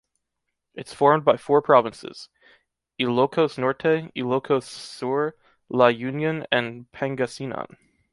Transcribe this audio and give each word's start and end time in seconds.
It’s 0.73 0.95
formed 0.95 1.23
by 1.23 1.37
four 1.37 1.61
provinces: 1.61 2.27
Ilocos 2.99 3.59
Norte, 3.59 4.11
Ilocos 4.15 4.63
Sur, 4.63 5.35
La 5.69 5.89
Union 5.89 6.43
and 6.51 6.91
Pangasinan. 6.91 7.77